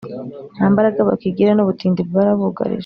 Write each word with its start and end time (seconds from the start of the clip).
nta 0.55 0.65
mbaraga 0.73 0.99
bakigira, 1.09 1.51
n’ubutindi 1.53 1.99
bwarabugarije, 2.09 2.79